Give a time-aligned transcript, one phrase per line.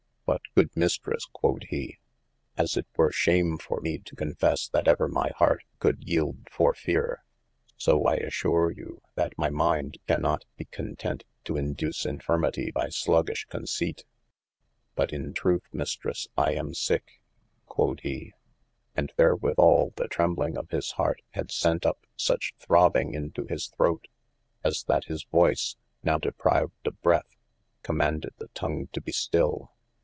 [0.23, 1.97] But good Mistresse (quod he)
[2.55, 6.47] as it were shame for me to con fesse that ever my hart coulde yeelde
[6.49, 7.25] for feare,
[7.75, 12.87] so I assure you that my minde cannot be content to induce infirmitie by 418
[12.87, 12.95] OF MASTER F.
[12.95, 12.99] J.
[13.03, 14.03] sluggishe conceyt:
[14.95, 17.19] But in trueth Mistresse I am sicke
[17.65, 18.31] (quod he,)
[18.95, 24.07] and therewithall the trembling of his hart had sent up suche throbbing into his throte,
[24.63, 27.35] as that his voyce (now deprived of breath)
[27.83, 29.73] commaunded the tong to be still.